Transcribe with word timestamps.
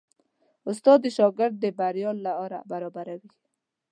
استاد 0.69 0.99
د 1.03 1.07
شاګرد 1.17 1.55
د 1.59 1.65
بریا 1.79 2.11
لاره 2.25 2.59
برابروي. 2.71 3.31